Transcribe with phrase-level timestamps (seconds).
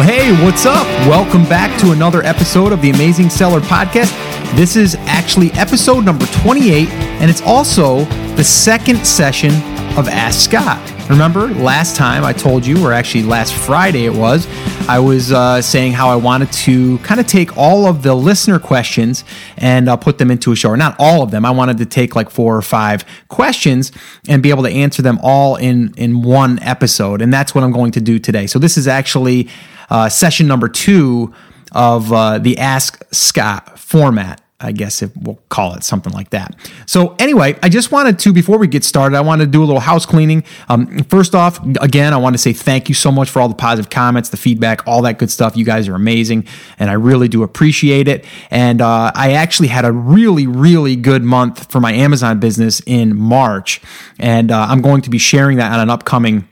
[0.00, 0.86] Well, hey, what's up?
[1.06, 4.10] Welcome back to another episode of the Amazing Seller Podcast.
[4.56, 9.50] This is actually episode number 28, and it's also the second session
[9.98, 10.80] of Ask Scott.
[11.10, 14.46] Remember, last time I told you, or actually last Friday it was,
[14.88, 18.58] I was uh, saying how I wanted to kind of take all of the listener
[18.58, 19.22] questions
[19.58, 20.70] and uh, put them into a show.
[20.70, 21.44] Or not all of them.
[21.44, 23.92] I wanted to take like four or five questions
[24.28, 27.20] and be able to answer them all in in one episode.
[27.20, 28.46] And that's what I'm going to do today.
[28.46, 29.48] So this is actually
[29.90, 31.34] uh, session number two
[31.72, 34.40] of uh, the Ask Scott format.
[34.62, 36.54] I guess if we'll call it something like that.
[36.84, 39.64] So anyway, I just wanted to before we get started, I wanted to do a
[39.64, 40.44] little house cleaning.
[40.68, 43.54] Um, first off, again, I want to say thank you so much for all the
[43.54, 45.56] positive comments, the feedback, all that good stuff.
[45.56, 46.46] You guys are amazing,
[46.78, 48.26] and I really do appreciate it.
[48.50, 53.16] And uh, I actually had a really, really good month for my Amazon business in
[53.16, 53.80] March,
[54.18, 56.46] and uh, I'm going to be sharing that on an upcoming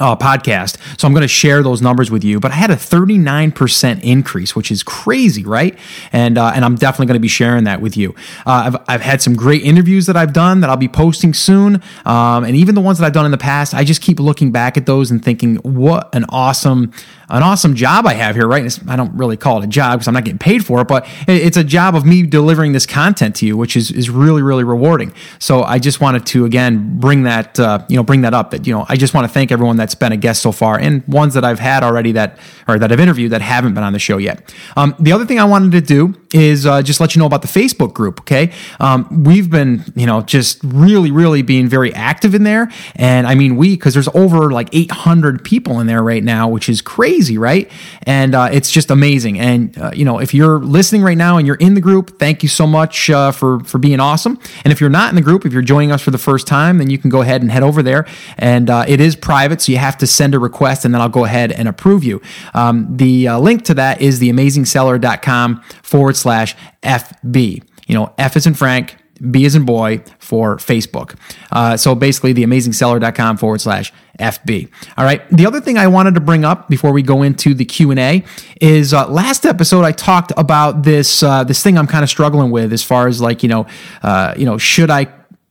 [0.00, 0.76] uh, podcast.
[1.00, 2.40] So I'm going to share those numbers with you.
[2.40, 5.78] But I had a 39% increase, which is crazy, right?
[6.12, 8.14] And uh, and I'm definitely going to be sharing that with you.
[8.44, 11.82] Uh, I've, I've had some great interviews that I've done that I'll be posting soon.
[12.04, 14.52] Um, and even the ones that I've done in the past, I just keep looking
[14.52, 16.92] back at those and thinking, what an awesome
[17.28, 18.78] an awesome job I have here, right?
[18.88, 21.06] I don't really call it a job because I'm not getting paid for it, but
[21.26, 24.62] it's a job of me delivering this content to you, which is, is really, really
[24.62, 25.12] rewarding.
[25.40, 28.66] So I just wanted to, again, bring that, uh, you know, bring that up that,
[28.66, 31.06] you know, I just want to thank everyone that's been a guest so far and
[31.08, 32.38] ones that I've had already that,
[32.68, 34.54] or that I've interviewed that haven't been on the show yet.
[34.76, 37.42] Um, the other thing I wanted to do is uh, just let you know about
[37.42, 38.20] the Facebook group.
[38.20, 38.52] Okay.
[38.78, 42.70] Um, we've been, you know, just really, really being very active in there.
[42.94, 46.68] And I mean, we, because there's over like 800 people in there right now, which
[46.68, 47.70] is crazy crazy, right?
[48.02, 49.40] And uh, it's just amazing.
[49.40, 52.42] And uh, you know, if you're listening right now and you're in the group, thank
[52.42, 54.38] you so much uh, for for being awesome.
[54.64, 56.76] And if you're not in the group, if you're joining us for the first time,
[56.76, 58.06] then you can go ahead and head over there.
[58.36, 61.08] And uh, it is private, so you have to send a request, and then I'll
[61.08, 62.20] go ahead and approve you.
[62.52, 67.62] Um, the uh, link to that is theamazingseller.com forward slash FB.
[67.86, 68.96] You know, F is in Frank.
[69.30, 71.16] B is in boy for Facebook.
[71.50, 74.70] Uh, so basically, theamazingseller.com forward slash FB.
[74.96, 75.28] All right.
[75.30, 78.00] The other thing I wanted to bring up before we go into the Q and
[78.00, 78.24] A
[78.60, 82.50] is uh, last episode I talked about this uh, this thing I'm kind of struggling
[82.50, 83.66] with as far as like you know
[84.02, 85.04] uh, you know should I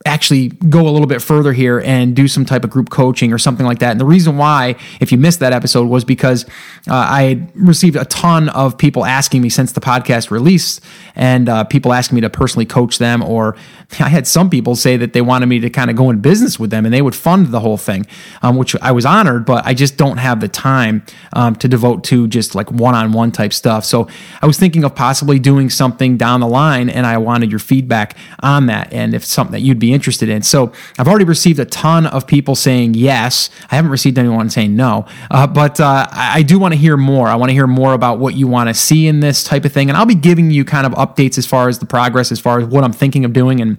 [0.06, 3.40] actually go a little bit further here and do some type of group coaching or
[3.40, 3.92] something like that.
[3.92, 6.46] And the reason why, if you missed that episode, was because
[6.88, 10.82] uh, I received a ton of people asking me since the podcast released,
[11.16, 13.24] and uh, people asking me to personally coach them.
[13.24, 13.56] Or
[14.00, 16.60] I had some people say that they wanted me to kind of go in business
[16.60, 18.06] with them and they would fund the whole thing,
[18.44, 22.04] um, which I was honored, but I just don't have the time um, to devote
[22.06, 23.86] to just like one on one type stuff.
[23.86, 24.08] So
[24.42, 28.16] I was thinking of possibly doing something down the line, and I wanted your feedback
[28.42, 28.94] on that.
[28.94, 30.44] And if something that you'd be interested in.
[30.44, 33.50] So I've already received a ton of people saying yes.
[33.72, 37.28] I haven't received anyone saying no, uh, but uh, I do want to hear more.
[37.28, 39.72] I want to hear more about what you want to see in this type of
[39.72, 39.90] thing.
[39.90, 42.60] And I'll be giving you kind of updates as far as the progress, as far
[42.60, 43.78] as what I'm thinking of doing and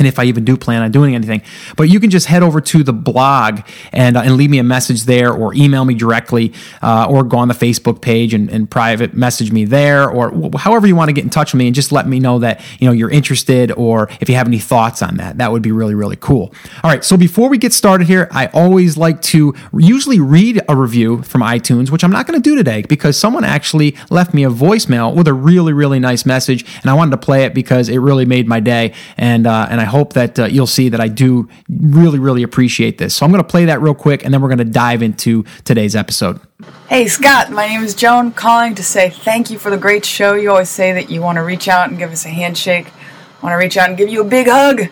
[0.00, 1.42] and if I even do plan on doing anything.
[1.76, 3.60] But you can just head over to the blog
[3.92, 7.36] and, uh, and leave me a message there or email me directly uh, or go
[7.36, 11.12] on the Facebook page and, and, private message me there or however you want to
[11.12, 13.72] get in touch with me and just let me know that you know you're interested
[13.72, 15.38] or if you have any thoughts on that.
[15.38, 16.54] That would be really, really cool.
[16.84, 20.76] All right, so before we get started here, I always like to usually read a
[20.76, 24.44] review from iTunes, which I'm not going to do today because someone actually left me
[24.44, 27.88] a voicemail with a really, really nice message and I wanted to play it because
[27.88, 31.00] it really made my day and, uh, and I hope that uh, you'll see that
[31.00, 33.14] I do really, really appreciate this.
[33.14, 35.44] So I'm going to play that real quick, and then we're going to dive into
[35.64, 36.40] today's episode.
[36.88, 40.34] Hey, Scott, my name is Joan, calling to say thank you for the great show.
[40.34, 42.88] You always say that you want to reach out and give us a handshake.
[42.88, 44.82] I want to reach out and give you a big hug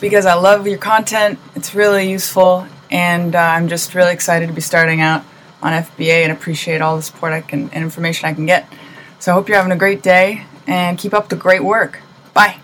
[0.00, 1.38] because I love your content.
[1.54, 5.24] It's really useful, and uh, I'm just really excited to be starting out
[5.62, 8.66] on FBA and appreciate all the support I can and information I can get.
[9.18, 12.00] So I hope you're having a great day and keep up the great work.
[12.34, 12.58] Bye.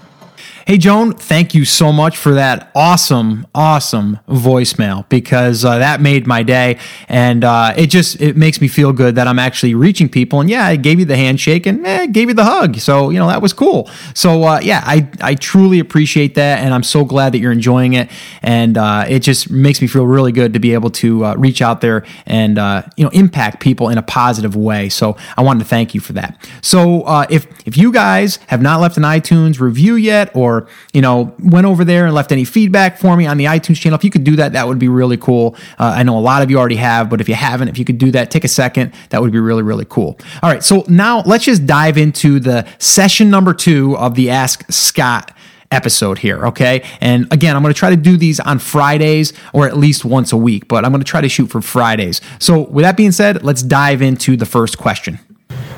[0.66, 6.26] Hey, Joan, thank you so much for that awesome, awesome voicemail because uh, that made
[6.26, 6.78] my day.
[7.08, 10.40] And uh, it just, it makes me feel good that I'm actually reaching people.
[10.40, 12.76] And yeah, I gave you the handshake and eh, gave you the hug.
[12.76, 13.90] So, you know, that was cool.
[14.14, 16.60] So, uh, yeah, I, I truly appreciate that.
[16.60, 18.08] And I'm so glad that you're enjoying it.
[18.42, 21.62] And uh, it just makes me feel really good to be able to uh, reach
[21.62, 24.88] out there and, uh, you know, impact people in a positive way.
[24.88, 26.48] So I wanted to thank you for that.
[26.62, 31.34] So if, if you guys have not left an iTunes review yet or you know
[31.38, 34.10] went over there and left any feedback for me on the iTunes channel, if you
[34.10, 35.56] could do that, that would be really cool.
[35.78, 37.84] Uh, I know a lot of you already have, but if you haven't, if you
[37.84, 40.18] could do that, take a second, that would be really really cool.
[40.42, 44.70] All right, so now let's just dive into the session number two of the Ask
[44.70, 45.36] Scott
[45.70, 46.82] episode here, okay?
[47.00, 50.32] And again, I'm going to try to do these on Fridays or at least once
[50.32, 52.20] a week, but I'm going to try to shoot for Fridays.
[52.38, 55.18] So, with that being said, let's dive into the first question.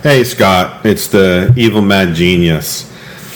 [0.03, 2.92] Hey, Scott, it's the Evil Mad Genius.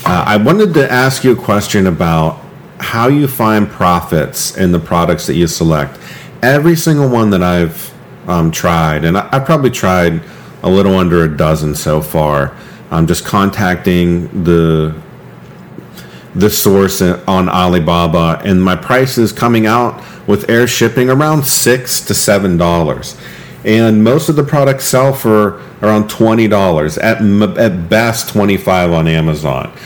[0.09, 2.41] Uh, I wanted to ask you a question about
[2.79, 5.99] how you find profits in the products that you select.
[6.43, 7.93] Every single one that I've
[8.29, 10.23] um, tried, and I, have probably tried
[10.63, 12.57] a little under a dozen so far.
[12.93, 14.95] I'm just contacting the
[16.37, 22.01] the source on Alibaba, and my price is coming out with air shipping around six
[22.03, 23.19] to seven dollars,
[23.67, 27.21] and most of the products sell for around twenty dollars at
[27.59, 29.77] at best twenty five on Amazon.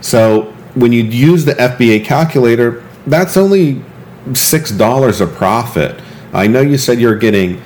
[0.00, 3.82] So when you use the FBA calculator, that's only
[4.32, 6.00] six dollars a profit.
[6.32, 7.60] I know you said you're getting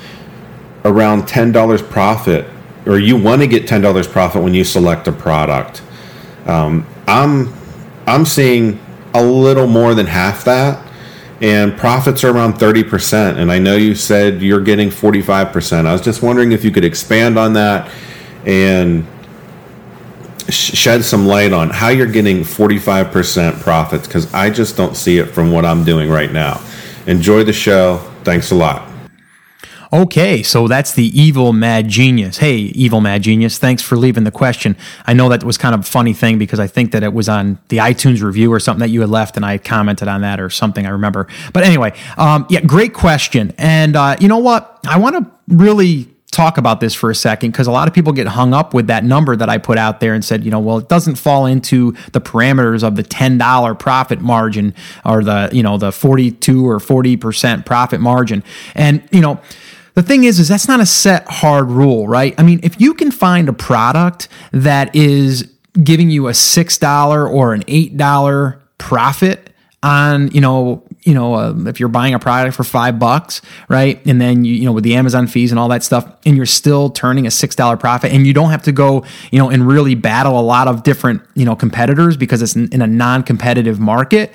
[0.85, 2.47] around ten dollars profit,
[2.87, 5.83] or you want to get ten dollars profit when you select a product.
[6.47, 7.53] Um, I'm
[8.07, 8.81] I'm seeing
[9.13, 10.83] a little more than half that,
[11.41, 13.37] and profits are around 30%.
[13.37, 15.87] And I know you said you're getting 45%.
[15.87, 17.93] I was just wondering if you could expand on that
[18.45, 19.07] and
[20.49, 25.27] shed some light on how you're getting 45% profits because I just don't see it
[25.27, 26.61] from what I'm doing right now.
[27.07, 27.99] Enjoy the show.
[28.25, 28.88] Thanks a lot.
[29.91, 32.39] Okay, so that's the evil mad genius.
[32.39, 34.77] Hey, evil mad genius, thanks for leaving the question.
[35.07, 37.29] I know that was kind of a funny thing because I think that it was
[37.29, 40.41] on the iTunes review or something that you had left, and I commented on that
[40.41, 40.85] or something.
[40.87, 41.27] I remember.
[41.55, 43.55] But anyway, um, yeah, great question.
[43.57, 44.79] And uh, you know what?
[44.87, 48.13] I want to really talk about this for a second because a lot of people
[48.13, 50.61] get hung up with that number that I put out there and said, you know,
[50.61, 54.75] well, it doesn't fall into the parameters of the $10 profit margin
[55.05, 58.45] or the, you know, the 42 or 40% profit margin.
[58.75, 59.41] And, you know,
[59.99, 62.33] the thing is, is that's not a set hard rule, right?
[62.39, 65.53] I mean, if you can find a product that is
[65.83, 69.51] giving you a $6 or an $8 profit
[69.83, 74.05] on, you know, you know, uh, if you're buying a product for five bucks, right?
[74.07, 76.47] And then you, you know, with the Amazon fees and all that stuff, and you're
[76.47, 79.67] still turning a six dollar profit, and you don't have to go, you know, and
[79.67, 84.33] really battle a lot of different, you know, competitors because it's in a non-competitive market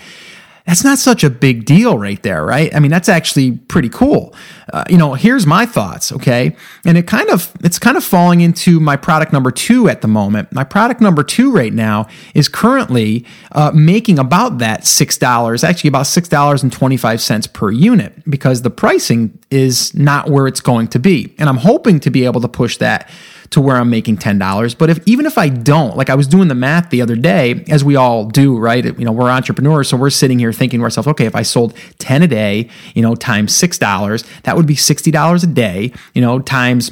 [0.66, 2.74] that's not such a big deal right there, right?
[2.74, 4.34] I mean, that's actually pretty cool.
[4.72, 6.56] Uh, you know, here's my thoughts, okay?
[6.86, 10.08] And it kind of it's kind of falling into my product number two at the
[10.08, 10.54] moment.
[10.54, 15.90] My product number two right now is currently uh, making about that six dollars, actually
[15.90, 20.48] about six dollars and twenty five cents per unit, because the pricing is not where
[20.48, 23.10] it's going to be, and I'm hoping to be able to push that
[23.54, 24.78] to where I'm making $10.
[24.78, 27.64] But if even if I don't, like I was doing the math the other day,
[27.70, 28.84] as we all do, right?
[28.84, 31.76] You know, we're entrepreneurs, so we're sitting here thinking to ourselves, okay, if I sold
[32.00, 36.40] 10 a day, you know, times $6, that would be $60 a day, you know,
[36.40, 36.92] times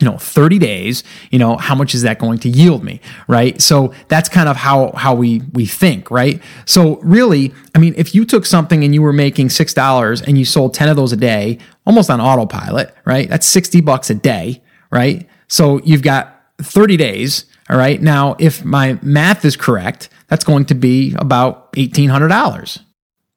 [0.00, 3.60] you know 30 days you know how much is that going to yield me right
[3.60, 8.14] so that's kind of how how we we think right so really i mean if
[8.14, 11.12] you took something and you were making six dollars and you sold 10 of those
[11.12, 16.40] a day almost on autopilot right that's 60 bucks a day right so you've got
[16.62, 17.44] 30 days.
[17.68, 18.00] All right.
[18.00, 22.78] Now, if my math is correct, that's going to be about $1,800.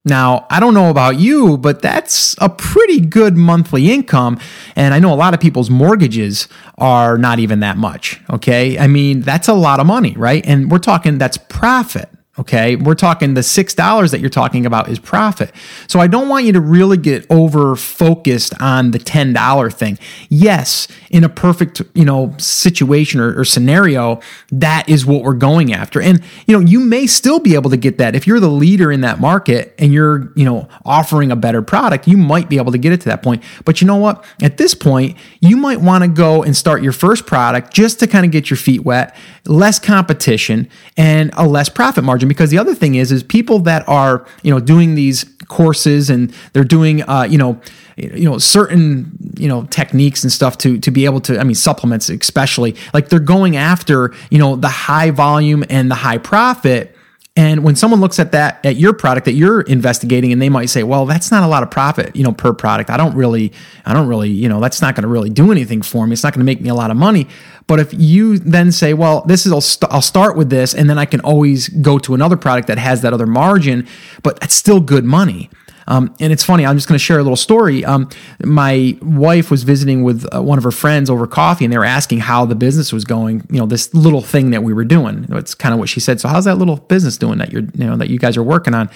[0.05, 4.37] Now, I don't know about you, but that's a pretty good monthly income.
[4.75, 8.19] And I know a lot of people's mortgages are not even that much.
[8.29, 8.77] Okay.
[8.77, 10.45] I mean, that's a lot of money, right?
[10.45, 12.09] And we're talking that's profit.
[12.39, 12.75] Okay.
[12.75, 15.51] We're talking the $6 that you're talking about is profit.
[15.87, 19.99] So I don't want you to really get over focused on the $10 thing.
[20.29, 24.19] Yes, in a perfect, you know, situation or, or, scenario,
[24.51, 26.01] that is what we're going after.
[26.01, 28.15] And, you know, you may still be able to get that.
[28.15, 32.07] If you're the leader in that market and you're, you know, offering a better product,
[32.07, 33.43] you might be able to get it to that point.
[33.63, 34.25] But you know what?
[34.41, 38.07] At this point, you might want to go and start your first product just to
[38.07, 42.57] kind of get your feet wet, less competition and a less profit margin because the
[42.57, 47.01] other thing is is people that are you know doing these courses and they're doing
[47.03, 47.59] uh, you know
[47.97, 51.55] you know certain you know techniques and stuff to to be able to i mean
[51.55, 56.92] supplements especially like they're going after you know the high volume and the high profit
[57.35, 60.67] and when someone looks at that at your product that you're investigating and they might
[60.67, 62.91] say, "Well, that's not a lot of profit, you know, per product.
[62.91, 63.51] I don't really
[63.85, 66.13] I don't really, you know, that's not going to really do anything for me.
[66.13, 67.27] It's not going to make me a lot of money."
[67.65, 70.87] But if you then say, "Well, this is I'll, st- I'll start with this and
[70.87, 73.87] then I can always go to another product that has that other margin,
[74.21, 75.49] but it's still good money."
[75.87, 77.83] Um, and it's funny, I'm just going to share a little story.
[77.83, 78.09] Um,
[78.43, 81.85] my wife was visiting with uh, one of her friends over coffee, and they were
[81.85, 83.45] asking how the business was going.
[83.49, 85.25] You know, this little thing that we were doing.
[85.29, 86.19] It's kind of what she said.
[86.21, 88.73] So, how's that little business doing that you're, you know, that you guys are working
[88.73, 88.89] on?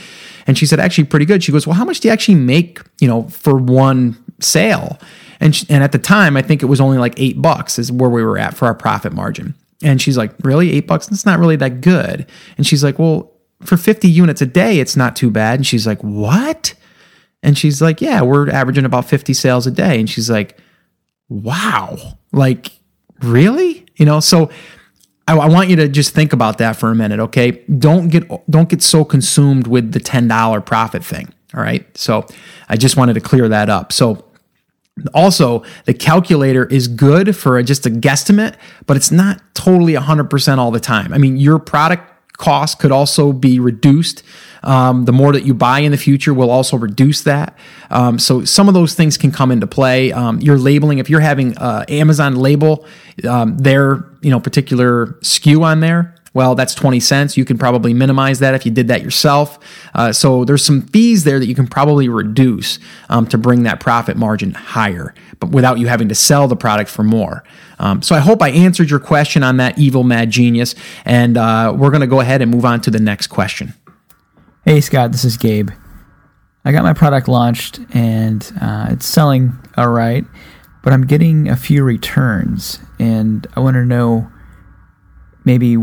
[0.46, 1.44] And she said, actually, pretty good.
[1.44, 4.98] She goes, well, how much do you actually make, you know, for one sale?
[5.40, 7.92] And she, and at the time, I think it was only like eight bucks is
[7.92, 9.54] where we were at for our profit margin.
[9.84, 11.08] And she's like, really, eight bucks?
[11.08, 12.26] That's not really that good.
[12.58, 15.60] And she's like, well, for 50 units a day, it's not too bad.
[15.60, 16.74] And she's like, what?
[17.44, 20.00] And she's like, yeah, we're averaging about 50 sales a day.
[20.00, 20.60] And she's like,
[21.30, 21.98] wow,
[22.32, 22.72] like,
[23.22, 23.86] really?
[23.96, 24.50] You know, so
[25.28, 27.64] I, I, want you to just think about that for a minute, okay?
[27.78, 31.34] Don't get don't get so consumed with the ten dollar profit thing.
[31.54, 31.86] All right.
[31.98, 32.26] So
[32.70, 33.92] I just wanted to clear that up.
[33.92, 34.26] So
[35.14, 40.72] also, the calculator is good for just a guesstimate, but it's not totally 100% all
[40.72, 41.14] the time.
[41.14, 44.24] I mean, your product cost could also be reduced.
[44.64, 47.58] Um, the more that you buy in the future will also reduce that.
[47.90, 50.12] Um, so some of those things can come into play.
[50.12, 52.86] Um, your labeling, if you're having uh, Amazon label
[53.28, 57.36] um, their you know particular SKU on there, well, that's 20 cents.
[57.36, 59.58] You can probably minimize that if you did that yourself.
[59.96, 62.78] Uh, so there's some fees there that you can probably reduce
[63.10, 66.92] um, to bring that profit margin higher, but without you having to sell the product
[66.92, 67.44] for more.
[67.80, 70.76] Um, so I hope I answered your question on that evil mad genius,
[71.06, 73.74] and uh, we're going to go ahead and move on to the next question.
[74.64, 75.72] Hey Scott, this is Gabe.
[76.64, 80.24] I got my product launched and uh, it's selling all right,
[80.84, 84.30] but I'm getting a few returns, and I want to know
[85.46, 85.78] maybe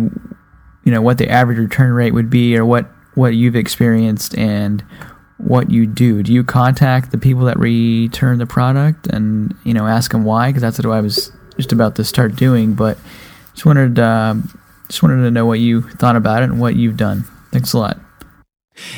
[0.84, 4.84] you know what the average return rate would be or what what you've experienced and
[5.38, 6.22] what you do.
[6.22, 10.48] Do you contact the people that return the product and you know ask them why?
[10.48, 12.74] Because that's what I was just about to start doing.
[12.74, 12.98] But
[13.54, 14.34] just wanted uh,
[14.88, 17.24] just wanted to know what you thought about it and what you've done.
[17.50, 18.00] Thanks a lot.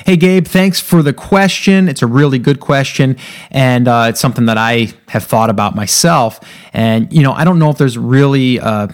[0.06, 1.86] Hey, Gabe, thanks for the question.
[1.86, 3.18] It's a really good question,
[3.50, 6.40] and uh, it's something that I have thought about myself.
[6.72, 8.88] And, you know, I don't know if there's really uh,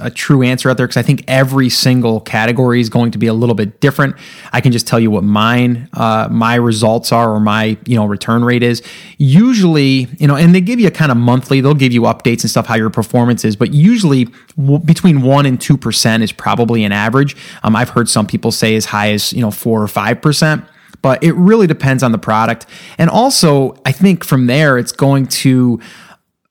[0.00, 3.26] a true answer out there because I think every single category is going to be
[3.26, 4.16] a little bit different.
[4.52, 8.06] I can just tell you what mine uh, my results are or my you know
[8.06, 8.82] return rate is.
[9.18, 11.60] Usually, you know, and they give you a kind of monthly.
[11.60, 14.26] They'll give you updates and stuff how your performance is, but usually
[14.56, 17.36] w- between one and two percent is probably an average.
[17.62, 20.64] Um, I've heard some people say as high as you know four or five percent
[21.02, 22.66] but it really depends on the product.
[22.98, 25.80] And also, I think from there, it's going to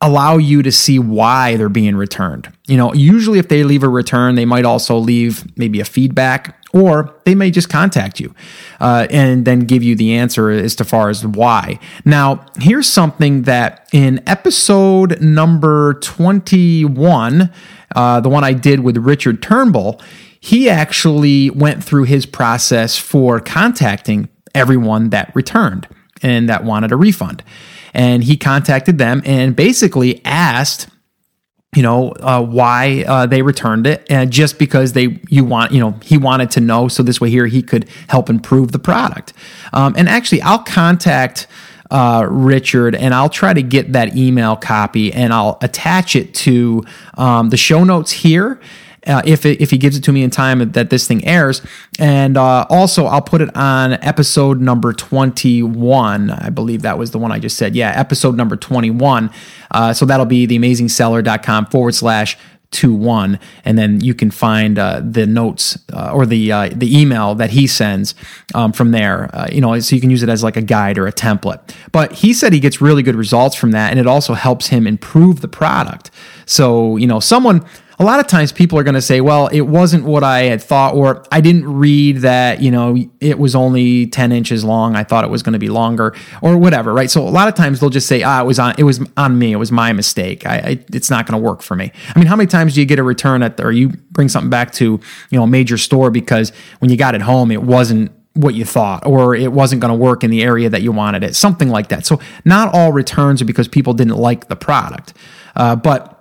[0.01, 2.51] allow you to see why they're being returned.
[2.67, 6.55] You know, usually if they leave a return, they might also leave maybe a feedback
[6.71, 8.33] or they may just contact you
[8.79, 11.79] uh, and then give you the answer as to far as why.
[12.05, 17.51] Now, here's something that in episode number 21,
[17.95, 19.99] uh, the one I did with Richard Turnbull,
[20.39, 25.87] he actually went through his process for contacting everyone that returned
[26.21, 27.43] and that wanted a refund
[27.97, 30.87] and he contacted them and basically asked
[31.75, 35.79] you know uh, why uh, they returned it and just because they you want you
[35.79, 39.33] know he wanted to know so this way here he could help improve the product.
[39.73, 41.47] Um, and actually i'll contact
[41.89, 46.83] uh, Richard, and I'll try to get that email copy and I'll attach it to
[47.17, 48.59] um, the show notes here
[49.07, 51.61] uh, if it, if he gives it to me in time that this thing airs.
[51.99, 56.31] And uh, also, I'll put it on episode number 21.
[56.31, 57.75] I believe that was the one I just said.
[57.75, 59.31] Yeah, episode number 21.
[59.71, 62.37] Uh, so that'll be theamazingseller.com forward slash
[62.71, 66.99] two one, and then you can find uh, the notes uh, or the uh, the
[66.99, 68.13] email that he sends
[68.53, 69.33] um, from there.
[69.33, 71.61] Uh, you know, so you can use it as like a guide or a template.
[71.91, 74.85] But he said he gets really good results from that, and it also helps him
[74.85, 76.11] improve the product.
[76.45, 77.65] So you know, someone
[77.99, 80.61] a lot of times people are going to say, well, it wasn't what I had
[80.61, 84.95] thought, or I didn't read that, you know, it was only 10 inches long.
[84.95, 87.09] I thought it was going to be longer or whatever, right?
[87.09, 89.39] So a lot of times they'll just say, ah, it was on, it was on
[89.39, 89.51] me.
[89.51, 90.45] It was my mistake.
[90.45, 91.91] I, I it's not going to work for me.
[92.15, 94.51] I mean, how many times do you get a return at, or you bring something
[94.51, 94.99] back to,
[95.31, 98.63] you know, a major store because when you got it home, it wasn't what you
[98.63, 101.69] thought or it wasn't going to work in the area that you wanted it something
[101.69, 105.15] like that so not all returns are because people didn't like the product
[105.55, 106.16] uh, but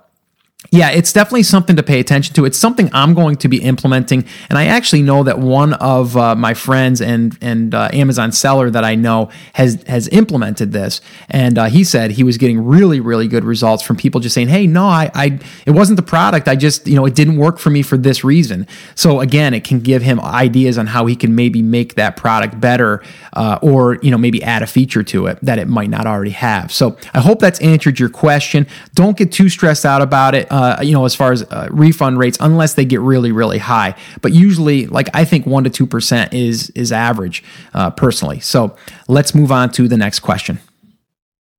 [0.71, 2.43] yeah, it's definitely something to pay attention to.
[2.43, 6.35] It's something I'm going to be implementing, and I actually know that one of uh,
[6.35, 10.99] my friends and and uh, Amazon seller that I know has has implemented this,
[11.29, 14.49] and uh, he said he was getting really really good results from people just saying,
[14.49, 16.47] "Hey, no, I, I it wasn't the product.
[16.47, 19.63] I just you know it didn't work for me for this reason." So again, it
[19.63, 23.99] can give him ideas on how he can maybe make that product better, uh, or
[24.01, 26.73] you know maybe add a feature to it that it might not already have.
[26.73, 28.65] So I hope that's answered your question.
[28.95, 32.17] Don't get too stressed out about it uh, you know, as far as uh, refund
[32.17, 33.93] rates, unless they get really, really high.
[34.23, 37.43] But usually, like I think one to two percent is is average,
[37.75, 38.39] uh, personally.
[38.39, 38.75] So
[39.07, 40.57] let's move on to the next question.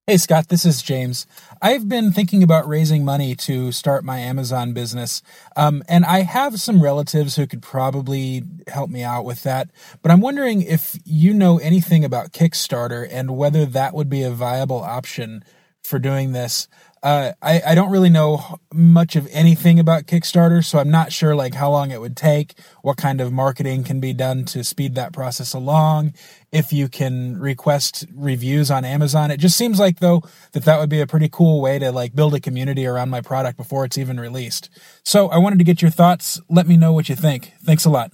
[0.08, 1.28] Hey Scott, this is James.
[1.62, 5.22] I've been thinking about raising money to start my Amazon business,
[5.54, 9.70] um, and I have some relatives who could probably help me out with that.
[10.02, 14.30] But I'm wondering if you know anything about Kickstarter and whether that would be a
[14.30, 15.44] viable option
[15.88, 16.68] for doing this.
[17.00, 21.36] Uh, I, I don't really know much of anything about Kickstarter, so I'm not sure
[21.36, 24.96] like how long it would take, what kind of marketing can be done to speed
[24.96, 26.12] that process along,
[26.50, 29.30] if you can request reviews on Amazon.
[29.30, 32.16] It just seems like though that that would be a pretty cool way to like
[32.16, 34.68] build a community around my product before it's even released.
[35.04, 36.40] So I wanted to get your thoughts.
[36.48, 37.52] Let me know what you think.
[37.62, 38.10] Thanks a lot.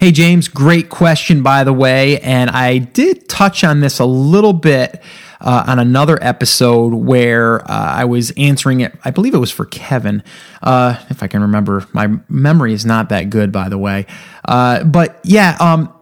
[0.00, 2.20] Hey, James, great question, by the way.
[2.20, 5.02] And I did touch on this a little bit
[5.46, 8.92] uh, on another episode where uh, I was answering it.
[9.04, 10.24] I believe it was for Kevin,
[10.60, 11.86] uh, if I can remember.
[11.92, 14.06] My memory is not that good, by the way.
[14.44, 15.92] Uh, but yeah, um,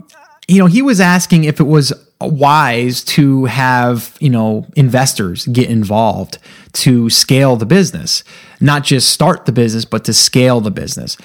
[0.49, 5.69] you know, he was asking if it was wise to have you know investors get
[5.69, 6.39] involved
[6.73, 8.25] to scale the business
[8.61, 11.19] not just start the business but to scale the business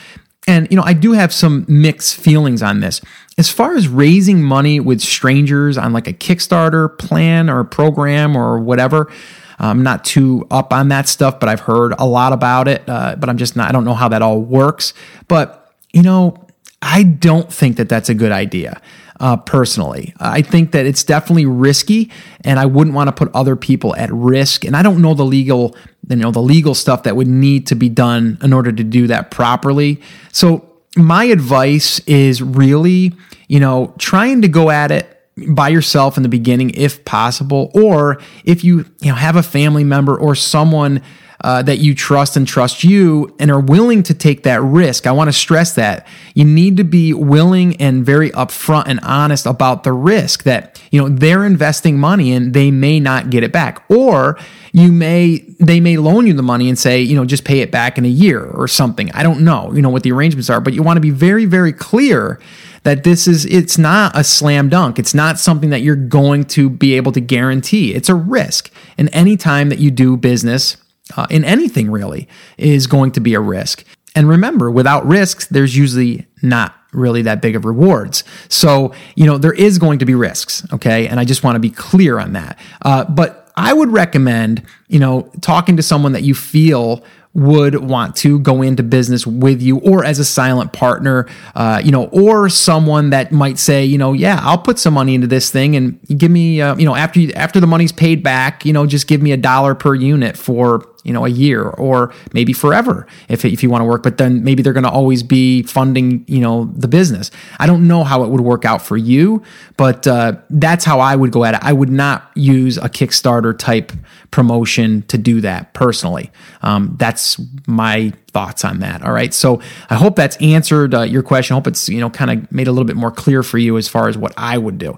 [0.50, 3.02] and, you know, I do have some mixed feelings on this.
[3.40, 8.60] As far as raising money with strangers on like a Kickstarter plan or program or
[8.60, 9.10] whatever,
[9.58, 12.84] I'm not too up on that stuff, but I've heard a lot about it.
[12.86, 14.94] Uh, but I'm just not, I don't know how that all works.
[15.30, 16.48] But, you know,
[16.82, 18.82] I don't think that that's a good idea
[19.22, 20.14] uh, personally.
[20.20, 22.12] I think that it's definitely risky,
[22.44, 24.66] and I wouldn't want to put other people at risk.
[24.66, 25.78] And I don't know the legal,
[26.10, 29.08] you know, the legal stuff that would need to be done in order to do
[29.08, 30.02] that properly.
[30.34, 30.66] So
[30.98, 33.14] my advice is really,
[33.50, 38.22] you know, trying to go at it by yourself in the beginning if possible or
[38.44, 41.02] if you you know have a family member or someone
[41.42, 45.08] uh, that you trust and trust you and are willing to take that risk.
[45.08, 49.46] I want to stress that you need to be willing and very upfront and honest
[49.46, 53.54] about the risk that you know they're investing money and they may not get it
[53.54, 54.38] back, or
[54.74, 57.72] you may they may loan you the money and say you know just pay it
[57.72, 59.10] back in a year or something.
[59.14, 61.46] I don't know you know what the arrangements are, but you want to be very
[61.46, 62.42] very clear
[62.84, 66.70] that this is it's not a slam dunk it's not something that you're going to
[66.70, 70.78] be able to guarantee it's a risk and any time that you do business
[71.16, 73.84] uh, in anything really is going to be a risk.
[74.16, 78.24] And remember, without risks, there's usually not really that big of rewards.
[78.48, 81.08] So, you know, there is going to be risks, okay?
[81.08, 82.58] And I just want to be clear on that.
[82.82, 87.04] Uh, but I would recommend, you know, talking to someone that you feel
[87.36, 91.92] would want to go into business with you or as a silent partner, uh, you
[91.92, 95.52] know, or someone that might say, you know, yeah, I'll put some money into this
[95.52, 98.74] thing and give me, uh, you know, after you, after the money's paid back, you
[98.74, 102.54] know, just give me a dollar per unit for you know a year or maybe
[102.54, 105.64] forever if, if you want to work but then maybe they're going to always be
[105.64, 107.32] funding you know the business.
[107.60, 109.42] I don't know how it would work out for you
[109.78, 111.62] but uh, that's how i would go at it.
[111.64, 113.92] I would not use a kickstarter type
[114.32, 116.32] promotion to do that personally.
[116.62, 119.34] Um, that's my thoughts on that all right?
[119.34, 121.54] So i hope that's answered uh, your question.
[121.54, 123.78] I hope it's you know kind of made a little bit more clear for you
[123.78, 124.98] as far as what i would do.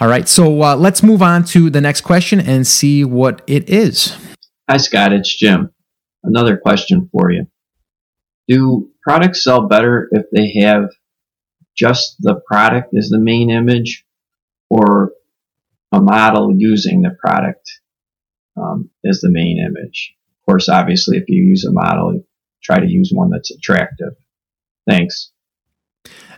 [0.00, 3.68] All right so uh, let's move on to the next question and see what it
[3.68, 4.16] is
[4.72, 5.12] Hi, Scott.
[5.12, 5.70] It's Jim.
[6.24, 7.46] Another question for you.
[8.48, 10.88] Do products sell better if they have
[11.76, 14.06] just the product as the main image
[14.70, 15.12] or
[15.92, 17.70] a model using the product
[18.56, 20.14] um, as the main image?
[20.40, 22.22] Of course, obviously, if you use a model,
[22.62, 24.14] try to use one that's attractive.
[24.88, 25.32] Thanks.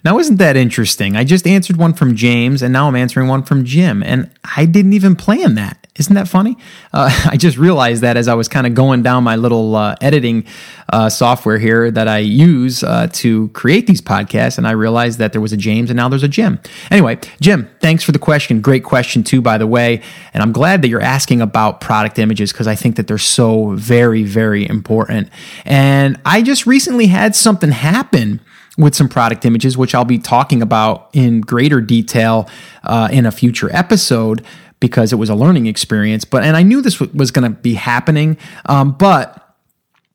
[0.04, 1.14] Now, isn't that interesting?
[1.14, 4.64] I just answered one from James, and now I'm answering one from Jim, and I
[4.64, 5.83] didn't even plan that.
[5.96, 6.57] Isn't that funny?
[6.92, 9.94] Uh, I just realized that as I was kind of going down my little uh,
[10.00, 10.44] editing
[10.92, 15.33] uh, software here that I use uh, to create these podcasts, and I realized that
[15.33, 16.59] there was a James and now there's a Jim.
[16.90, 18.61] Anyway, Jim, thanks for the question.
[18.61, 20.02] Great question, too, by the way.
[20.33, 23.70] And I'm glad that you're asking about product images because I think that they're so
[23.76, 25.30] very, very important.
[25.64, 28.40] And I just recently had something happen
[28.76, 32.48] with some product images, which I'll be talking about in greater detail
[32.83, 34.44] uh, in a future episode
[34.84, 36.26] because it was a learning experience.
[36.26, 39.40] But and I knew this was going to be happening, um, but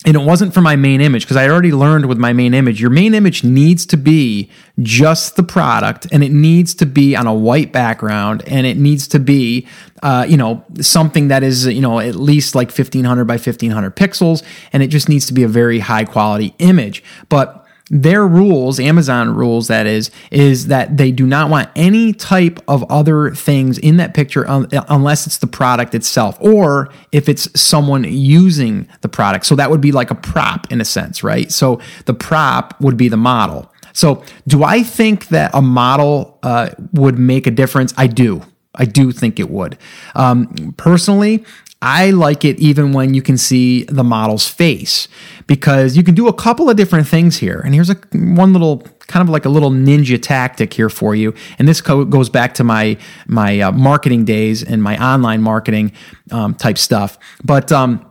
[0.06, 2.80] and it wasn't for my main image because I already learned with my main image.
[2.80, 4.48] Your main image needs to be
[4.80, 9.08] just the product, and it needs to be on a white background, and it needs
[9.08, 9.68] to be,
[10.04, 13.72] uh, you know, something that is, you know, at least like fifteen hundred by fifteen
[13.72, 17.04] hundred pixels, and it just needs to be a very high quality image.
[17.28, 17.59] But
[17.90, 22.84] their rules, Amazon rules, that is, is that they do not want any type of
[22.90, 28.88] other things in that picture unless it's the product itself or if it's someone using
[29.02, 29.46] the product.
[29.46, 31.52] So that would be like a prop in a sense, right?
[31.52, 33.72] So the prop would be the model.
[33.94, 37.94] So do I think that a model uh, would make a difference?
[37.98, 38.44] I do.
[38.76, 39.78] I do think it would.
[40.16, 41.44] Um, personally,
[41.82, 45.08] I like it even when you can see the model's face
[45.48, 47.62] because you can do a couple of different things here.
[47.64, 51.34] And here's a one little kind of like a little ninja tactic here for you.
[51.58, 55.94] And this co- goes back to my my uh, marketing days and my online marketing
[56.32, 57.18] um, type stuff.
[57.46, 58.06] But um,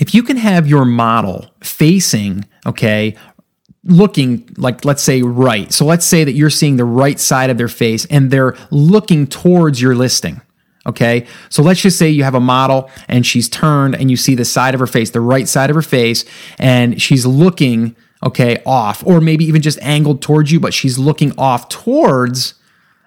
[0.00, 3.16] if you can have your model facing, okay,
[3.84, 5.72] looking like let's say right.
[5.72, 9.28] So let's say that you're seeing the right side of their face and they're looking
[9.28, 10.40] towards your listing.
[10.88, 11.26] Okay.
[11.50, 14.44] So let's just say you have a model and she's turned and you see the
[14.44, 16.24] side of her face, the right side of her face,
[16.58, 21.38] and she's looking, okay, off, or maybe even just angled towards you, but she's looking
[21.38, 22.54] off towards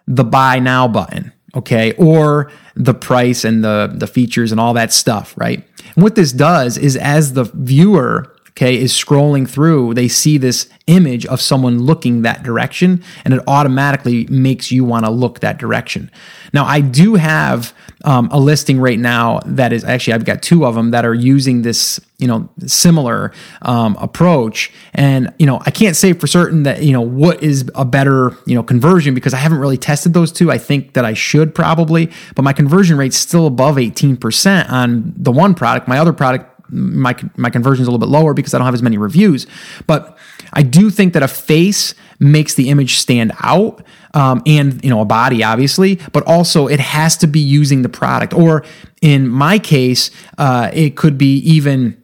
[0.07, 1.33] the buy now button.
[1.55, 1.93] Okay.
[1.93, 5.67] Or the price and the, the features and all that stuff, right?
[5.95, 10.69] And what this does is as the viewer okay, is scrolling through, they see this
[10.87, 15.57] image of someone looking that direction, and it automatically makes you want to look that
[15.57, 16.11] direction.
[16.53, 20.65] Now, I do have um, a listing right now that is actually, I've got two
[20.65, 24.71] of them that are using this, you know, similar um, approach.
[24.93, 28.35] And, you know, I can't say for certain that, you know, what is a better,
[28.45, 30.51] you know, conversion because I haven't really tested those two.
[30.51, 35.31] I think that I should probably, but my conversion rate's still above 18% on the
[35.31, 35.87] one product.
[35.87, 38.73] My other product, my my conversion is a little bit lower because I don't have
[38.73, 39.45] as many reviews.
[39.87, 40.17] But
[40.53, 45.01] I do think that a face makes the image stand out, um, and you know
[45.01, 48.33] a body obviously, but also it has to be using the product.
[48.33, 48.63] Or
[49.01, 52.00] in my case, uh, it could be even.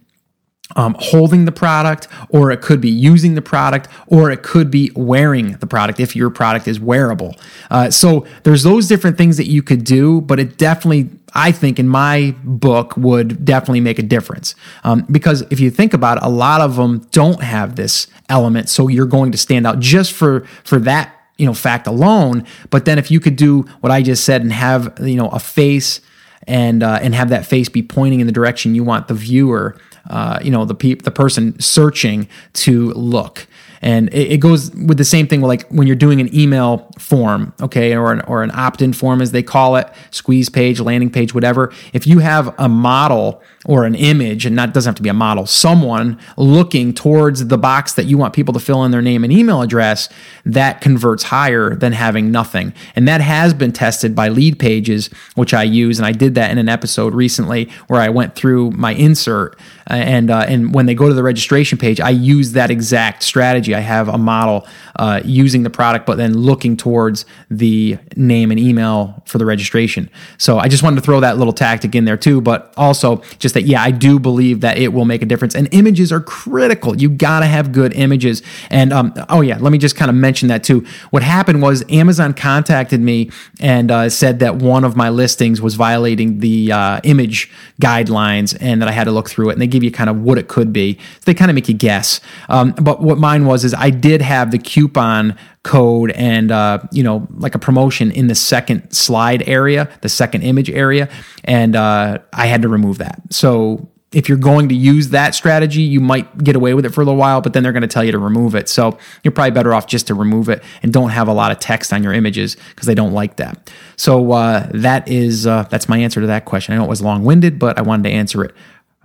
[0.76, 4.92] Um, holding the product, or it could be using the product, or it could be
[4.96, 7.36] wearing the product if your product is wearable.
[7.72, 11.78] Uh, so there's those different things that you could do, but it definitely I think
[11.78, 14.56] in my book would definitely make a difference.
[14.84, 18.70] Um, because if you think about it, a lot of them don't have this element.
[18.70, 22.44] So you're going to stand out just for, for that, you know, fact alone.
[22.72, 25.40] But then if you could do what I just said and have, you know, a
[25.40, 26.02] face
[26.48, 29.78] and, uh, and have that face be pointing in the direction you want the viewer,
[30.10, 33.48] uh, you know, the pe- the person searching to look.
[33.82, 37.54] And it, it, goes with the same thing like when you're doing an email form,
[37.62, 41.10] okay, or an, or an opt in form as they call it, squeeze page, landing
[41.10, 41.72] page, whatever.
[41.94, 45.14] If you have a model or an image, and that doesn't have to be a
[45.14, 49.24] model, someone looking towards the box that you want people to fill in their name
[49.24, 50.10] and email address,
[50.46, 52.74] that converts higher than having nothing.
[52.96, 56.00] And that has been tested by Leadpages, which I use.
[56.00, 59.60] And I did that in an episode recently where I went through my insert.
[59.88, 63.67] And, uh, and when they go to the registration page, I use that exact strategy.
[63.76, 68.60] I have a model uh, using the product, but then looking towards the name and
[68.60, 70.10] email for the registration.
[70.38, 73.54] So I just wanted to throw that little tactic in there too, but also just
[73.54, 75.56] that, yeah, I do believe that it will make a difference.
[75.56, 76.96] And images are critical.
[76.96, 78.42] You got to have good images.
[78.70, 80.86] And um, oh, yeah, let me just kind of mention that too.
[81.10, 85.76] What happened was Amazon contacted me and uh, said that one of my listings was
[85.76, 87.52] violating the uh, image
[87.82, 89.54] guidelines and that I had to look through it.
[89.54, 90.96] And they give you kind of what it could be.
[90.96, 92.20] So they kind of make you guess.
[92.50, 97.04] Um, but what mine was is I did have the coupon code and uh, you
[97.04, 101.10] know like a promotion in the second slide area the second image area
[101.44, 103.22] and uh, i had to remove that.
[103.32, 107.02] So if you're going to use that strategy you might get away with it for
[107.02, 108.70] a little while but then they're going to tell you to remove it.
[108.70, 111.60] So you're probably better off just to remove it and don't have a lot of
[111.60, 113.70] text on your images because they don't like that.
[113.98, 116.74] So uh, that is uh, that's my answer to that question.
[116.74, 118.56] I know it was long-winded but i wanted to answer it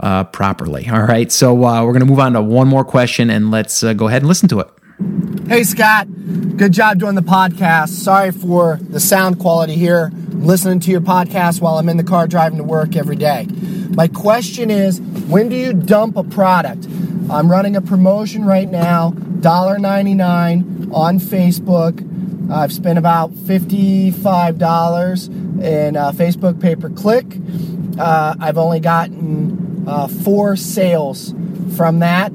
[0.02, 3.30] uh, properly all right so uh, we're going to move on to one more question
[3.30, 4.68] and let's go ahead and listen to it
[5.48, 6.06] Hey Scott,
[6.56, 7.88] good job doing the podcast.
[7.88, 10.10] Sorry for the sound quality here.
[10.14, 13.46] I'm listening to your podcast while I'm in the car driving to work every day.
[13.90, 16.86] My question is, when do you dump a product?
[17.30, 22.08] I'm running a promotion right now, $1.99 on Facebook.
[22.50, 27.26] I've spent about $55 in uh, Facebook pay per click.
[27.98, 31.34] Uh, I've only gotten uh, four sales
[31.76, 32.32] from that.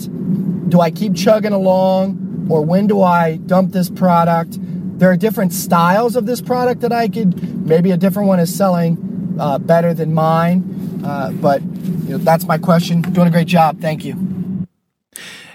[0.69, 2.27] Do I keep chugging along?
[2.49, 4.57] or when do I dump this product?
[4.99, 8.55] There are different styles of this product that I could, maybe a different one is
[8.55, 11.01] selling uh, better than mine.
[11.05, 13.01] Uh, but you know, that's my question.
[13.01, 13.79] Doing a great job.
[13.79, 14.15] Thank you.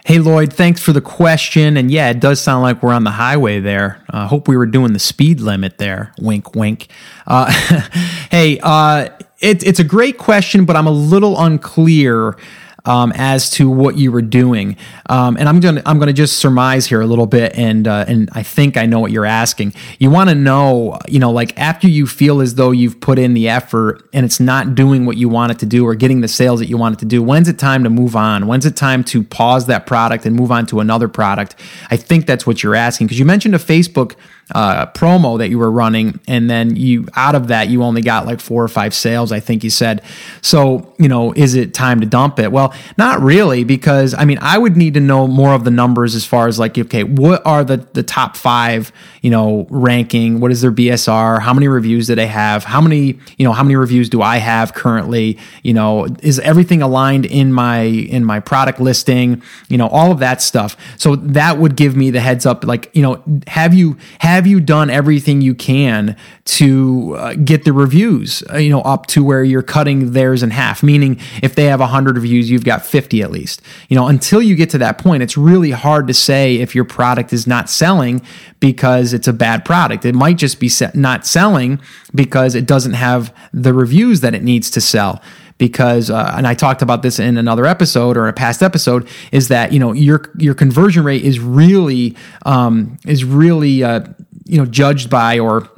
[0.05, 1.76] Hey Lloyd, thanks for the question.
[1.76, 4.05] And yeah, it does sound like we're on the highway there.
[4.11, 6.12] I uh, hope we were doing the speed limit there.
[6.20, 6.88] Wink, wink.
[7.24, 7.50] Uh,
[8.31, 9.11] hey, uh,
[9.42, 12.37] it, it's a great question, but I'm a little unclear
[12.85, 14.76] um, as to what you were doing.
[15.09, 18.28] Um, and I'm gonna I'm gonna just surmise here a little bit, and uh, and
[18.33, 19.74] I think I know what you're asking.
[19.98, 23.35] You want to know, you know, like after you feel as though you've put in
[23.35, 26.28] the effort and it's not doing what you want it to do or getting the
[26.28, 27.22] sales that you want it to do.
[27.22, 28.46] When's it time to move on?
[28.46, 31.57] When's it time to pause that product and move on to another product?
[31.90, 34.16] I think that's what you're asking because you mentioned a Facebook
[34.55, 38.26] uh, promo that you were running, and then you out of that you only got
[38.26, 40.02] like four or five sales, I think you said.
[40.42, 42.52] So you know, is it time to dump it?
[42.52, 46.14] Well, not really, because I mean, I would need to know more of the numbers
[46.14, 50.40] as far as like, okay, what are the the top five, you know, ranking?
[50.40, 51.40] What is their BSR?
[51.40, 52.64] How many reviews do they have?
[52.64, 55.38] How many, you know, how many reviews do I have currently?
[55.62, 59.42] You know, is everything aligned in my in my product listing?
[59.68, 60.76] You know, all of that stuff.
[60.98, 64.60] So that would give me the heads up, like, you know, have you have you
[64.60, 69.44] done everything you can to uh, get the reviews, uh, you know, up to where
[69.44, 70.82] you're cutting theirs in half?
[70.82, 73.62] Meaning, if they have 100 reviews, you've got 50 at least.
[73.88, 76.84] You know, until you get to that point, it's really hard to say if your
[76.84, 78.22] product is not selling
[78.60, 80.04] because it's a bad product.
[80.04, 81.80] It might just be not selling
[82.14, 85.22] because it doesn't have the reviews that it needs to sell
[85.58, 89.48] because uh, and I talked about this in another episode or a past episode is
[89.48, 94.04] that you know your your conversion rate is really um, is really uh,
[94.44, 95.68] you know judged by or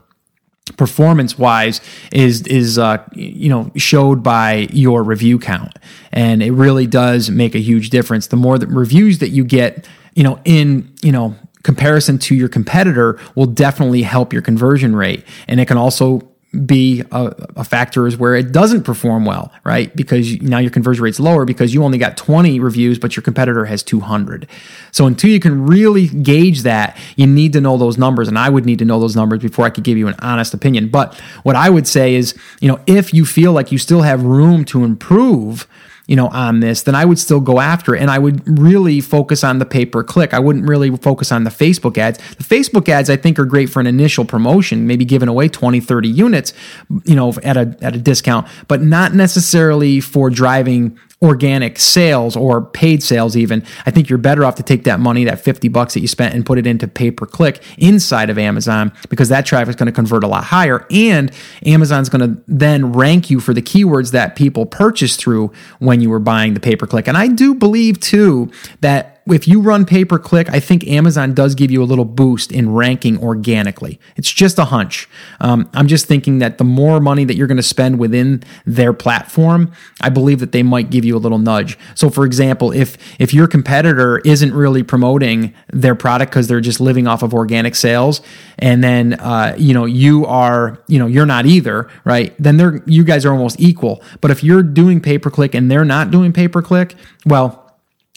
[0.77, 1.81] performance wise
[2.13, 5.79] is is uh, you know showed by your review count.
[6.13, 8.29] And it really does make a huge difference.
[8.29, 12.49] The more the reviews that you get you know in you know comparison to your
[12.49, 15.25] competitor will definitely help your conversion rate.
[15.49, 16.21] And it can also
[16.55, 19.95] be a, a, factor is where it doesn't perform well, right?
[19.97, 23.65] Because now your conversion rate's lower because you only got 20 reviews, but your competitor
[23.65, 24.47] has 200.
[24.93, 28.29] So until you can really gauge that, you need to know those numbers.
[28.29, 30.55] And I would need to know those numbers before I could give you an honest
[30.55, 30.89] opinion.
[30.89, 34.23] But what I would say is, you know, if you feel like you still have
[34.23, 35.67] room to improve,
[36.07, 38.03] you know, on this, then I would still go after it.
[38.03, 40.35] And I would really focus on the pay per click.
[40.35, 42.19] I wouldn't really focus on the Facebook ads.
[42.37, 45.81] The Facebook ads, I think, are great for an initial promotion, maybe giving away 20,
[45.81, 46.53] 30 units,
[47.05, 52.63] you know, at a, at a discount, but not necessarily for driving organic sales or
[52.63, 55.95] paid sales even i think you're better off to take that money that 50 bucks
[55.95, 59.47] that you spent and put it into pay per click inside of amazon because that
[59.47, 61.31] traffic is going to convert a lot higher and
[61.65, 66.11] amazon's going to then rank you for the keywords that people purchase through when you
[66.11, 68.51] were buying the pay per click and i do believe too
[68.81, 72.05] that if you run pay per click, I think Amazon does give you a little
[72.05, 73.99] boost in ranking organically.
[74.17, 75.09] It's just a hunch.
[75.41, 78.93] Um, I'm just thinking that the more money that you're going to spend within their
[78.93, 81.79] platform, I believe that they might give you a little nudge.
[81.95, 86.81] So, for example, if if your competitor isn't really promoting their product because they're just
[86.81, 88.21] living off of organic sales,
[88.59, 92.35] and then uh, you know you are you know you're not either, right?
[92.39, 94.03] Then they're you guys are almost equal.
[94.21, 97.64] But if you're doing pay per click and they're not doing pay per click, well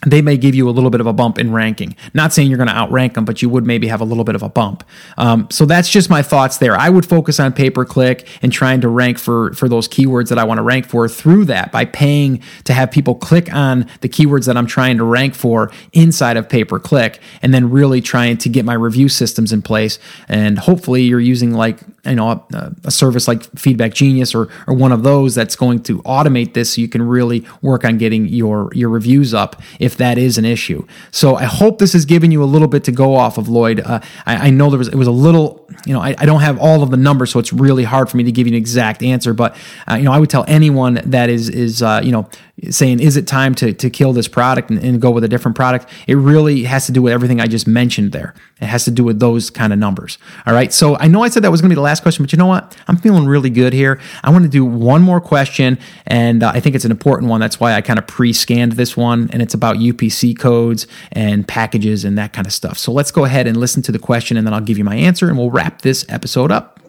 [0.06, 1.96] they may give you a little bit of a bump in ranking.
[2.14, 4.36] Not saying you're going to outrank them, but you would maybe have a little bit
[4.36, 4.84] of a bump.
[5.18, 6.78] Um, so that's just my thoughts there.
[6.78, 10.30] I would focus on pay per click and trying to rank for for those keywords
[10.30, 13.88] that I want to rank for through that by paying to have people click on
[14.02, 17.72] the keywords that I'm trying to rank for inside of pay per click, and then
[17.72, 19.98] really trying to get my review systems in place.
[20.30, 24.74] And hopefully, you're using like you know a, a service like Feedback Genius or or
[24.74, 28.28] one of those that's going to automate this, so you can really work on getting
[28.28, 30.86] your your reviews up if that is an issue.
[31.12, 33.80] So I hope this has given you a little bit to go off of, Lloyd.
[33.80, 36.42] Uh, I, I, know there was it was a little, you know, I, I, don't
[36.42, 38.58] have all of the numbers, so it's really hard for me to give you an
[38.58, 39.34] exact answer.
[39.34, 39.56] But
[39.90, 42.30] uh, you know, I would tell anyone that is is uh, you know
[42.70, 45.56] saying, is it time to, to kill this product and, and, go with a different
[45.56, 45.88] product?
[46.08, 48.34] It really has to do with everything I just mentioned there.
[48.60, 50.18] It has to do with those kind of numbers.
[50.46, 50.74] All right.
[50.74, 52.38] So I know I said that was going to be the last question, but you
[52.38, 52.76] know what?
[52.88, 54.00] I'm feeling really good here.
[54.24, 57.40] I want to do one more question, and uh, I think it's an important one.
[57.40, 61.48] That's why I kind of pre scanned this one, and it's about UPC codes and
[61.48, 62.78] packages and that kind of stuff.
[62.78, 64.96] So let's go ahead and listen to the question, and then I'll give you my
[64.96, 66.80] answer, and we'll wrap this episode up.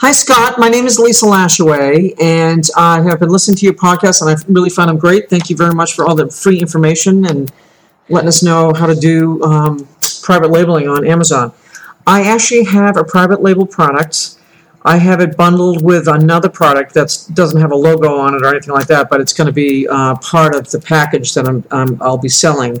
[0.00, 0.58] Hi, Scott.
[0.58, 4.48] My name is Lisa Lashaway, and I have been listening to your podcast, and I've
[4.48, 5.28] really found them great.
[5.28, 7.52] Thank you very much for all the free information and
[8.08, 9.86] letting us know how to do um,
[10.22, 11.52] private labeling on Amazon.
[12.06, 14.36] I actually have a private label product.
[14.82, 18.48] I have it bundled with another product that doesn't have a logo on it or
[18.48, 21.64] anything like that, but it's going to be uh, part of the package that I'm,
[21.70, 22.80] um, I'll be selling.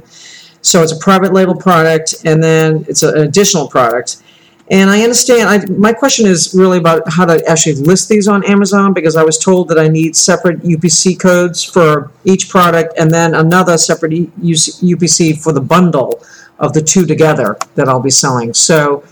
[0.62, 4.22] So it's a private label product, and then it's an additional product
[4.70, 8.44] and I understand, I, my question is really about how to actually list these on
[8.44, 13.10] Amazon because I was told that I need separate UPC codes for each product and
[13.10, 16.24] then another separate UPC for the bundle
[16.60, 18.54] of the two together that I'll be selling.
[18.54, 19.02] So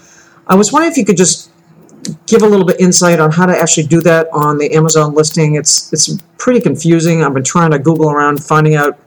[0.46, 1.50] I was wondering if you could just
[2.26, 5.54] give a little bit insight on how to actually do that on the Amazon listing.
[5.54, 7.22] It's it's pretty confusing.
[7.22, 8.98] I've been trying to Google around finding out,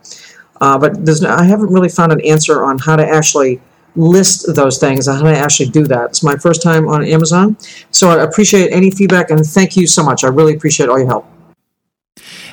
[0.59, 3.61] uh, but there's no, I haven't really found an answer on how to actually
[3.95, 6.11] list those things and how to actually do that.
[6.11, 7.57] It's my first time on Amazon,
[7.91, 10.23] so I appreciate any feedback and thank you so much.
[10.23, 11.25] I really appreciate all your help.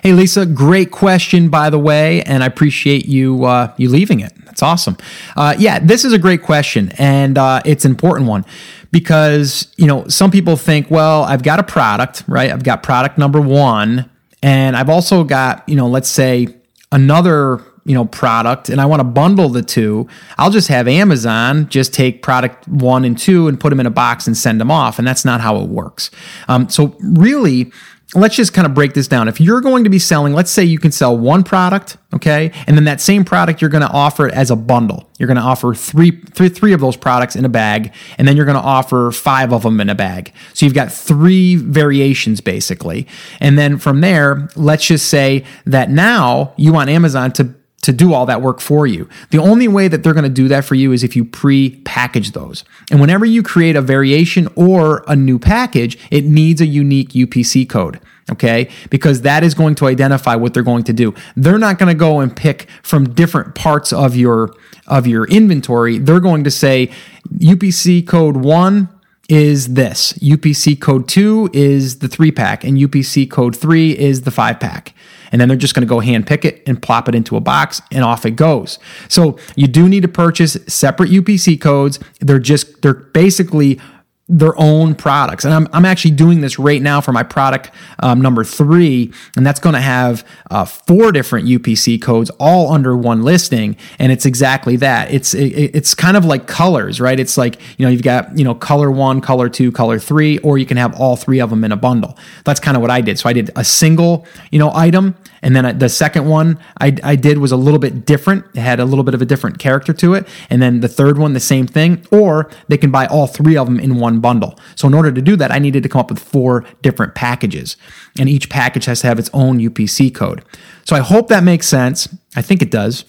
[0.02, 4.32] Hey Lisa, great question by the way, and I appreciate you uh, you leaving it.
[4.44, 4.96] That's awesome.
[5.36, 8.44] Uh, yeah, this is a great question, and uh, it's an important one
[8.90, 12.50] because, you know, some people think, well, I've got a product, right?
[12.50, 14.10] I've got product number one,
[14.42, 16.48] and I've also got, you know, let's say
[16.90, 21.68] another you know product and I want to bundle the two, I'll just have Amazon
[21.70, 24.70] just take product one and two and put them in a box and send them
[24.70, 26.10] off, and that's not how it works.
[26.48, 27.72] Um, so really,
[28.14, 29.28] let's just kind of break this down.
[29.28, 32.76] If you're going to be selling, let's say you can sell one product, okay, and
[32.76, 35.08] then that same product you're going to offer it as a bundle.
[35.18, 38.36] You're going to offer three, three, three of those products in a bag, and then
[38.36, 40.32] you're going to offer five of them in a bag.
[40.54, 43.06] So you've got three variations basically,
[43.40, 48.12] and then from there, let's just say that now you want Amazon to to do
[48.12, 49.08] all that work for you.
[49.30, 51.76] The only way that they're going to do that for you is if you pre
[51.84, 52.64] package those.
[52.90, 57.68] And whenever you create a variation or a new package, it needs a unique UPC
[57.68, 58.00] code.
[58.30, 58.68] Okay.
[58.90, 61.14] Because that is going to identify what they're going to do.
[61.36, 64.54] They're not going to go and pick from different parts of your,
[64.86, 65.98] of your inventory.
[65.98, 66.90] They're going to say
[67.38, 68.88] UPC code one
[69.28, 70.14] is this.
[70.14, 74.94] UPC code 2 is the 3 pack and UPC code 3 is the 5 pack.
[75.30, 77.40] And then they're just going to go hand pick it and plop it into a
[77.40, 78.78] box and off it goes.
[79.08, 81.98] So you do need to purchase separate UPC codes.
[82.20, 83.80] They're just they're basically
[84.28, 85.44] their own products.
[85.44, 89.46] And I'm, I'm actually doing this right now for my product um, number three, and
[89.46, 93.76] that's going to have uh, four different UPC codes all under one listing.
[93.98, 95.10] And it's exactly that.
[95.10, 97.18] It's it, it's kind of like colors, right?
[97.18, 100.58] It's like you know you've got you know color one, color two, color three, or
[100.58, 102.18] you can have all three of them in a bundle.
[102.44, 103.18] That's kind of what I did.
[103.18, 107.16] So I did a single you know item and then the second one I, I
[107.16, 108.44] did was a little bit different.
[108.54, 110.26] It had a little bit of a different character to it.
[110.50, 112.06] And then the third one, the same thing.
[112.10, 114.58] Or they can buy all three of them in one bundle.
[114.74, 117.76] So in order to do that, I needed to come up with four different packages.
[118.18, 120.44] And each package has to have its own UPC code.
[120.84, 122.08] So I hope that makes sense.
[122.34, 123.04] I think it does.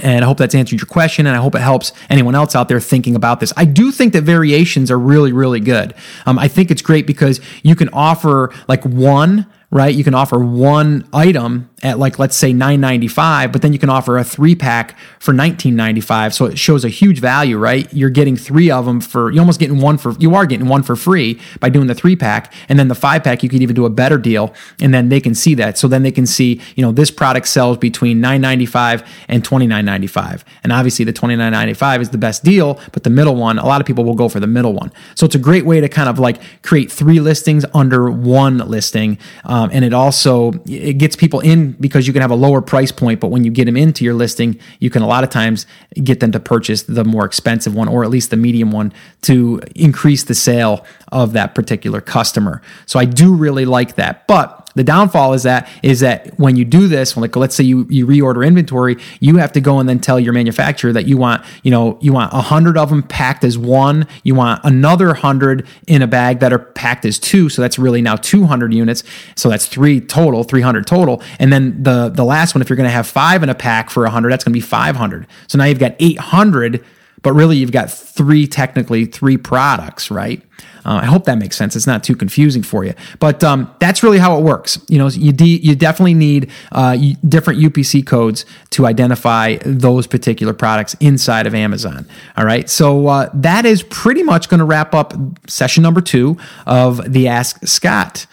[0.00, 2.68] And I hope that's answered your question, and I hope it helps anyone else out
[2.68, 3.52] there thinking about this.
[3.56, 5.92] I do think that variations are really, really good.
[6.24, 9.94] Um, I think it's great because you can offer like one right?
[9.94, 14.18] You can offer one item at like let's say 9.95 but then you can offer
[14.18, 17.92] a three pack for 19.95 so it shows a huge value right?
[17.92, 20.82] You're getting three of them for you're almost getting one for you are getting one
[20.82, 23.74] for free by doing the three pack and then the five pack you could even
[23.74, 25.78] do a better deal and then they can see that.
[25.78, 30.72] So then they can see you know this product sells between 9.95 and 29.95 and
[30.72, 34.04] obviously the 29.95 is the best deal but the middle one a lot of people
[34.04, 34.92] will go for the middle one.
[35.14, 39.18] So it's a great way to kind of like create three listings under one listing
[39.44, 42.92] um, and it also it gets people in because you can have a lower price
[42.92, 45.66] point, but when you get them into your listing, you can a lot of times
[46.02, 49.60] get them to purchase the more expensive one or at least the medium one to
[49.74, 52.62] increase the sale of that particular customer.
[52.86, 54.26] So I do really like that.
[54.26, 57.84] But the downfall is that is that when you do this, like let's say you
[57.90, 61.44] you reorder inventory, you have to go and then tell your manufacturer that you want
[61.64, 65.66] you know you want a hundred of them packed as one, you want another hundred
[65.88, 69.02] in a bag that are packed as two, so that's really now two hundred units,
[69.34, 72.76] so that's three total, three hundred total, and then the the last one, if you're
[72.76, 75.26] going to have five in a pack for hundred, that's going to be five hundred.
[75.48, 76.84] So now you've got eight hundred
[77.22, 80.42] but really you've got three technically three products right?
[80.84, 81.76] Uh, i hope that makes sense.
[81.76, 82.94] It's not too confusing for you.
[83.18, 84.78] But um, that's really how it works.
[84.88, 90.52] You know you, de- you definitely need uh, different upc codes to identify those particular
[90.52, 92.08] products inside of amazon.
[92.36, 92.68] All right?
[92.68, 95.14] So uh, that is pretty much going to wrap up
[95.48, 98.26] session number two of the ask scott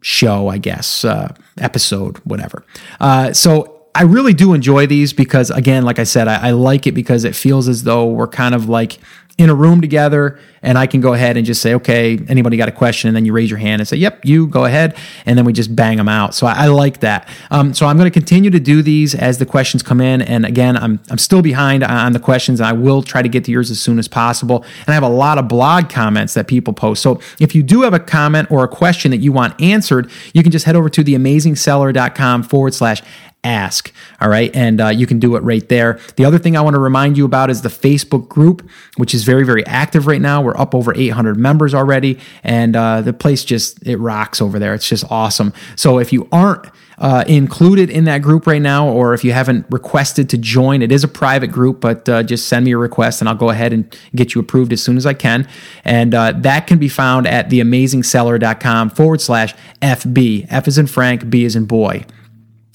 [0.00, 2.64] show i guess uh, episode whatever.
[3.00, 6.86] Uh, so I really do enjoy these because, again, like I said, I, I, like
[6.88, 8.98] it because it feels as though we're kind of like
[9.36, 12.68] in a room together and I can go ahead and just say, okay, anybody got
[12.68, 13.08] a question?
[13.08, 14.96] And then you raise your hand and say, yep, you go ahead.
[15.26, 16.34] And then we just bang them out.
[16.34, 17.28] So I, I like that.
[17.50, 20.22] Um, so I'm going to continue to do these as the questions come in.
[20.22, 22.60] And again, I'm, I'm still behind on the questions.
[22.60, 24.64] And I will try to get to yours as soon as possible.
[24.80, 27.02] And I have a lot of blog comments that people post.
[27.02, 30.42] So if you do have a comment or a question that you want answered, you
[30.44, 33.02] can just head over to theamazingseller.com forward slash
[33.44, 33.92] ask.
[34.20, 34.54] All right.
[34.54, 36.00] And uh, you can do it right there.
[36.16, 39.24] The other thing I want to remind you about is the Facebook group, which is
[39.24, 40.42] very, very active right now.
[40.42, 42.18] We're up over 800 members already.
[42.42, 44.74] And uh, the place just, it rocks over there.
[44.74, 45.52] It's just awesome.
[45.76, 46.66] So if you aren't,
[46.98, 50.92] uh, included in that group right now, or if you haven't requested to join, it
[50.92, 53.72] is a private group, but uh, just send me a request and I'll go ahead
[53.72, 55.48] and get you approved as soon as I can.
[55.84, 60.46] And uh, that can be found at theamazingseller.com forward slash FB.
[60.50, 62.04] F is in Frank, B is in boy.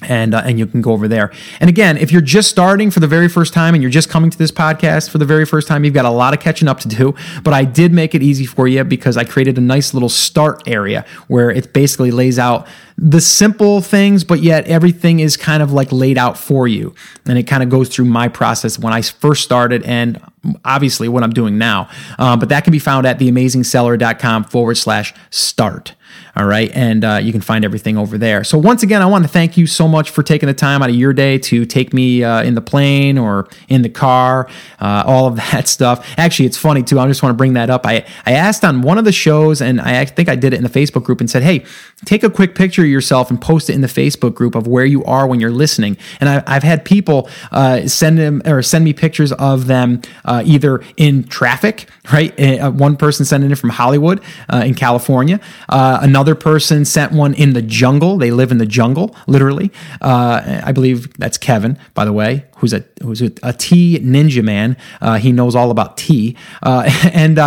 [0.01, 1.31] And uh, and you can go over there.
[1.59, 4.29] And again, if you're just starting for the very first time and you're just coming
[4.29, 6.79] to this podcast for the very first time, you've got a lot of catching up
[6.81, 7.15] to do.
[7.43, 10.63] But I did make it easy for you because I created a nice little start
[10.67, 15.71] area where it basically lays out the simple things, but yet everything is kind of
[15.71, 16.93] like laid out for you.
[17.25, 20.21] And it kind of goes through my process when I first started and
[20.65, 21.89] obviously what I'm doing now.
[22.17, 25.95] Uh, but that can be found at theamazingseller.com forward slash start.
[26.35, 26.71] All right.
[26.73, 28.43] And uh, you can find everything over there.
[28.43, 30.89] So, once again, I want to thank you so much for taking the time out
[30.89, 34.47] of your day to take me uh, in the plane or in the car,
[34.79, 36.07] uh, all of that stuff.
[36.17, 36.99] Actually, it's funny too.
[36.99, 37.85] I just want to bring that up.
[37.85, 40.63] I, I asked on one of the shows, and I think I did it in
[40.63, 41.65] the Facebook group and said, hey,
[42.05, 44.85] take a quick picture of yourself and post it in the Facebook group of where
[44.85, 45.97] you are when you're listening.
[46.19, 50.43] And I, have had people uh, send them or send me pictures of them uh,
[50.45, 52.39] either in traffic, right?
[52.39, 54.21] Uh, one person sending it from Hollywood
[54.51, 55.39] in California.
[55.69, 58.17] another Another person sent one in the jungle.
[58.17, 59.71] They live in the jungle, literally.
[60.01, 64.43] Uh, I believe that's Kevin, by the way, who's a who's a, a tea ninja
[64.43, 64.75] man.
[64.99, 67.39] Uh, he knows all about tea, uh, and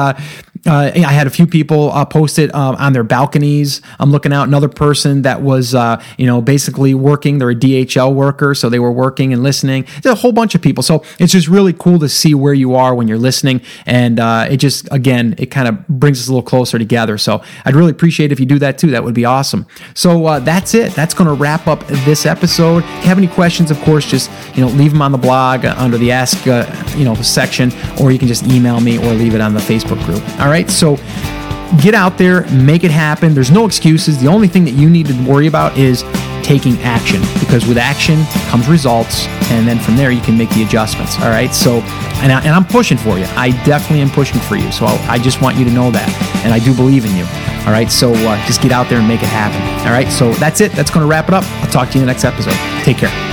[0.64, 3.82] uh, I had a few people uh, post it uh, on their balconies.
[3.98, 7.38] I'm looking out another person that was, uh, you know, basically working.
[7.38, 9.86] They're a DHL worker, so they were working and listening.
[10.02, 10.84] There's a whole bunch of people.
[10.84, 14.46] So it's just really cool to see where you are when you're listening, and uh,
[14.50, 17.18] it just again it kind of brings us a little closer together.
[17.18, 18.90] So I'd really appreciate if you do that too.
[18.92, 19.66] That would be awesome.
[19.94, 20.92] So uh, that's it.
[20.92, 22.84] That's going to wrap up this episode.
[22.84, 25.64] If you have any questions, of course, just you know leave them on the blog
[25.64, 29.40] under the ask you know section, or you can just email me or leave it
[29.40, 30.22] on the Facebook group.
[30.38, 30.70] All right right?
[30.70, 30.96] So
[31.80, 33.32] get out there, make it happen.
[33.32, 34.20] There's no excuses.
[34.20, 36.03] The only thing that you need to worry about is
[36.42, 40.62] taking action because with action comes results and then from there you can make the
[40.64, 41.55] adjustments all right?
[41.55, 41.80] So
[42.20, 43.24] and, I, am pushing for you.
[43.36, 44.70] I definitely am pushing for you.
[44.72, 46.09] So I, I, just want you to know that
[46.44, 47.24] and i do believe in you
[47.64, 47.90] all right?
[47.90, 50.11] So uh, just get out there and make it happen all right?
[50.11, 50.72] So that's it.
[50.72, 51.44] That's going to wrap it up.
[51.62, 52.59] I'll talk to you in the next episode.
[52.84, 53.32] Take care